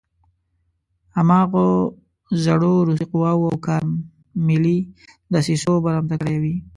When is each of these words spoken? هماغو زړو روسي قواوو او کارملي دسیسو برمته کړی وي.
هماغو 1.15 1.67
زړو 2.43 2.73
روسي 2.87 3.05
قواوو 3.11 3.49
او 3.51 3.57
کارملي 3.67 4.77
دسیسو 5.31 5.71
برمته 5.83 6.15
کړی 6.21 6.37
وي. 6.43 6.55